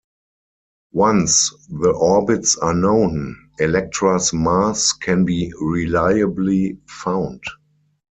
Once 0.93 1.53
the 1.69 1.91
orbits 1.91 2.57
are 2.57 2.73
known, 2.73 3.51
Elektra's 3.59 4.33
mass 4.33 4.93
can 4.93 5.25
be 5.25 5.53
reliably 5.61 6.79
found. 6.87 7.43